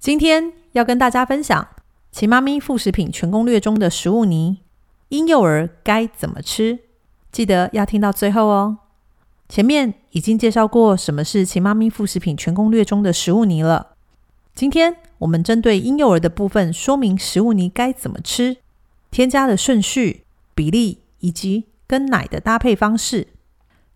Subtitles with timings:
[0.00, 1.62] 今天要跟大家分享
[2.10, 4.60] 《奇妈咪副食品全攻略》中的食物泥，
[5.10, 6.78] 婴幼儿该怎么吃？
[7.30, 8.78] 记得要听到最后哦。
[9.46, 13.88] 前面已经介绍过什么是《奇妈咪副食品全攻略》中的食物泥了。
[14.54, 18.56] 今天我们针对婴幼儿的部分，说明食物泥该怎么吃、
[19.10, 20.24] 添加的顺序、
[20.54, 23.28] 比例以及跟奶的搭配方式。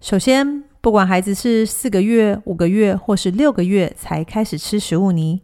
[0.03, 5.41] 首先，不管孩子是四个月、五个月或是六个月才开始吃食物泥。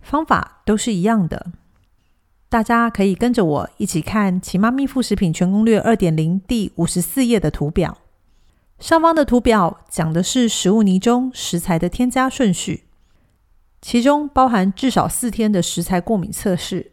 [0.00, 1.52] 方法都是一样的，
[2.48, 7.98] 大家可以跟着我一起看《奇妈咪副食品全攻略二点零》第五十四页的图表。
[8.78, 12.84] 上方的图表讲的是食物泥中食材的添加顺序，
[13.82, 16.92] 其中包含至少四天的食材过敏测试。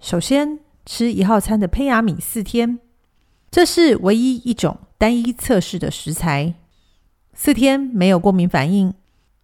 [0.00, 2.80] 首先吃一号餐的胚芽米四天，
[3.50, 6.54] 这是唯一一种单一测试的食材，
[7.34, 8.94] 四天没有过敏反应。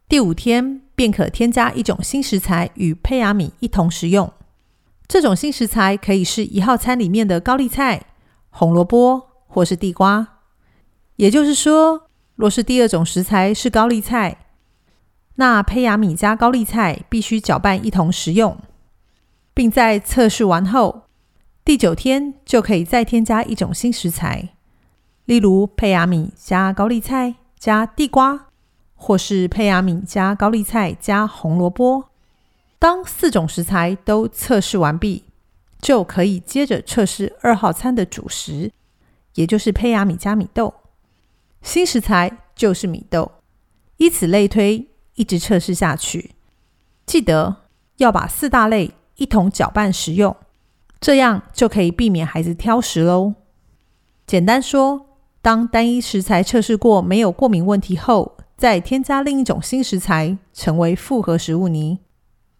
[0.09, 0.86] 第五天。
[0.97, 4.33] 便可添加一种新食材与胚芽米一同食用。
[5.07, 8.07] 这种新食材可以是一号餐里面的高丽菜、
[8.51, 10.27] 红萝卜或是地瓜。
[11.15, 14.39] 也就是说，若是第二种食材是高丽菜，
[15.37, 18.59] 那胚芽米加高丽菜必须搅拌一同食用，
[19.55, 21.05] 并在测试完后
[21.65, 24.51] 第九天就可以再添加一种新食材，
[25.27, 28.47] 例如胚芽米加高丽菜加地瓜。
[28.97, 32.07] 或是胚芽米加高丽菜加红萝卜。
[32.79, 35.25] 当四种食材都测试完毕，
[35.81, 38.73] 就可以接着测试二号餐的主食，
[39.35, 40.75] 也就是胚芽米加米豆。
[41.63, 43.33] 新食材就是米豆，
[43.97, 46.33] 以此类推，一直测试下去。
[47.07, 47.57] 记得
[47.97, 50.37] 要把四大类一同搅拌食用，
[51.01, 53.35] 这样就可以避免孩子挑食喽。
[54.27, 55.07] 简单说，
[55.41, 58.37] 当单一食材测试过没有过敏问题后。
[58.57, 61.99] 再添加另一种新食材，成为复合食物泥。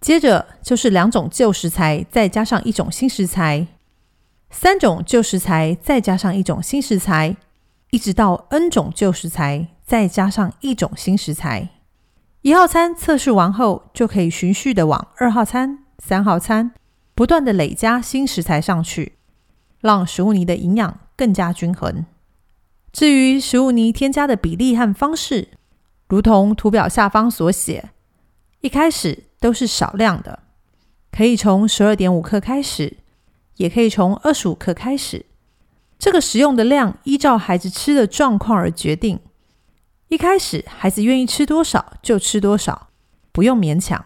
[0.01, 3.67] 接着就是两种旧食材，再加上一种新食材；
[4.51, 7.37] 三种旧食材，再加上一种新食材，
[7.91, 11.71] 一直到 n 种旧食材，再加上一种新食材。
[12.43, 16.73] 一号餐测试完后，就可以循序的往二号餐、三号餐
[17.15, 19.15] 不断的累加新食材上去，
[19.81, 22.05] 让食物泥的营养更加均衡。
[22.93, 25.49] 至于食物泥添加的比例和方式，
[26.09, 27.91] 如同图表下方所写，
[28.61, 30.41] 一开始都是少量的，
[31.11, 32.99] 可以从十二点五克开始，
[33.57, 35.27] 也可以从二十五克开始。
[35.99, 39.19] 这个食用的量依照孩子吃的状况而决定。
[40.09, 42.89] 一开始孩子愿意吃多少就吃多少，
[43.33, 44.05] 不用勉强。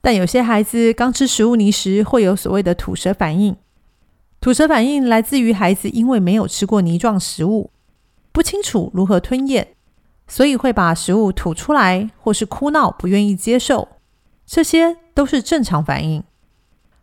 [0.00, 3.56] 但有些孩子刚吃食物泥时会有所谓的吐舌反应，
[4.40, 7.70] 吐舌反应来自于孩子因为没有吃过泥状食物，
[8.30, 9.73] 不清楚如何吞咽。
[10.26, 13.88] 所以会把食物吐出来，或是哭闹不愿意接受，
[14.46, 16.24] 这些都是正常反应。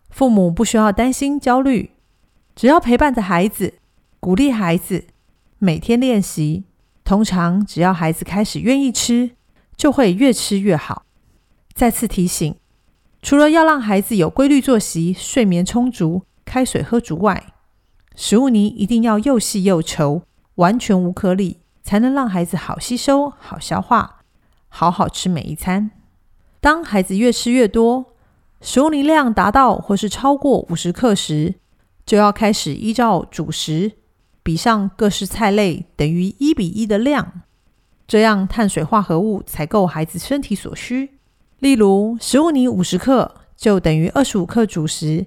[0.09, 1.91] 父母不需要担心焦虑，
[2.55, 3.75] 只要陪伴着孩子，
[4.19, 5.05] 鼓励孩子，
[5.59, 6.65] 每天练习。
[7.03, 9.31] 通常只要孩子开始愿意吃，
[9.75, 11.03] 就会越吃越好。
[11.73, 12.55] 再次提醒，
[13.21, 17.53] 除了要让孩子有规律作息、睡眠充足、开水喝足外，
[18.15, 20.23] 食物泥一定要又细又稠，
[20.55, 21.60] 完全无颗粒。
[21.91, 24.21] 才能让孩子好吸收、好消化、
[24.69, 25.91] 好好吃每一餐。
[26.61, 28.13] 当孩子越吃越多，
[28.61, 31.55] 食物泥量达到或是超过五十克时，
[32.05, 33.91] 就要开始依照主食
[34.41, 37.41] 比上各式菜类等于一比一的量，
[38.07, 41.19] 这样碳水化合物才够孩子身体所需。
[41.59, 45.25] 例如，食物泥五十克就等于二十五克主食，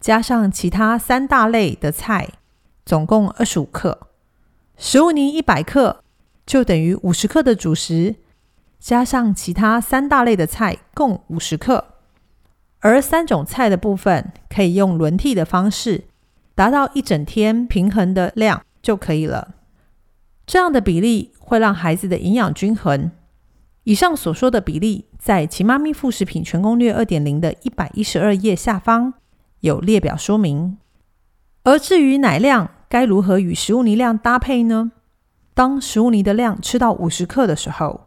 [0.00, 2.30] 加上其他三大类的菜，
[2.86, 4.07] 总共二十五克。
[4.80, 6.04] 食物泥一百克
[6.46, 8.14] 就等于五十克的主食，
[8.78, 11.84] 加上其他三大类的菜，共五十克。
[12.78, 16.04] 而三种菜的部分可以用轮替的方式，
[16.54, 19.56] 达到一整天平衡的量就可以了。
[20.46, 23.10] 这样的比例会让孩子的营养均衡。
[23.82, 29.14] 以上所说的比例，在《奇妈咪副食品全攻略二点零》的一百一十二页下方
[29.60, 30.78] 有列表说明。
[31.64, 34.92] 而至于奶量，该如何与食物泥量搭配呢？
[35.54, 38.06] 当食物泥的量吃到五十克的时候，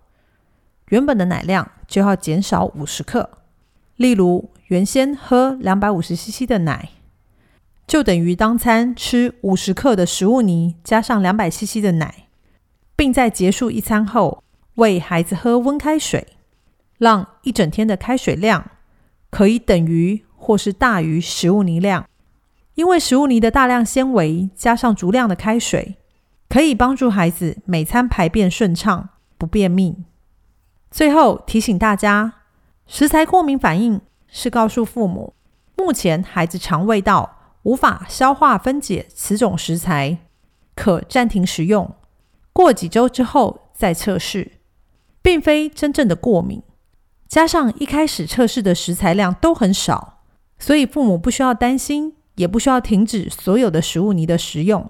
[0.87, 3.29] 原本的奶量就要减少五十克。
[3.97, 6.89] 例如，原先喝两百五十 CC 的奶，
[7.85, 12.27] 就等于当餐吃五十克的食物泥加上两百 CC 的奶，
[12.95, 14.43] 并在结束一餐后
[14.75, 16.25] 喂孩子喝温开水，
[16.97, 18.71] 让一整天的开水量
[19.29, 22.07] 可以等于或是大于食物泥量。
[22.81, 25.97] 因为食物泥的大量纤维加上足量的开水，
[26.49, 30.03] 可以帮助孩子每餐排便顺畅，不便秘。
[30.89, 32.33] 最后提醒大家，
[32.87, 35.35] 食材过敏反应是告诉父母，
[35.77, 40.17] 目前孩子肠胃道无法消化分解此种食材，
[40.73, 41.93] 可暂停食用，
[42.51, 44.53] 过几周之后再测试，
[45.21, 46.63] 并非真正的过敏。
[47.27, 50.23] 加上一开始测试的食材量都很少，
[50.57, 52.15] 所以父母不需要担心。
[52.41, 54.89] 也不需要停止所有的食物泥的食用。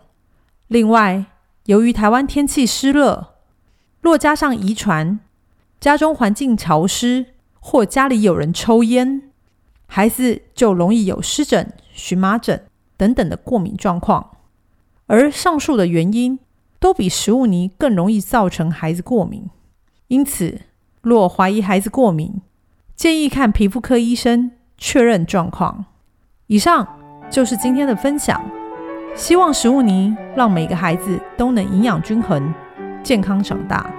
[0.69, 1.25] 另外，
[1.65, 3.33] 由于台湾天气湿热，
[3.99, 5.19] 若加上遗传、
[5.81, 9.29] 家中环境潮湿或家里有人抽烟，
[9.85, 12.63] 孩子就容易有湿疹、荨麻疹
[12.95, 14.37] 等等的过敏状况。
[15.07, 16.39] 而上述的原因
[16.79, 19.49] 都比食物泥更容易造成孩子过敏。
[20.07, 20.61] 因此，
[21.01, 22.41] 若怀疑孩子过敏，
[22.95, 25.83] 建议看皮肤科医生确认状况。
[26.47, 27.00] 以上。
[27.31, 28.39] 就是今天的分享，
[29.15, 32.53] 希望食物泥让每个孩子都能营养均衡、
[33.01, 33.89] 健康长大。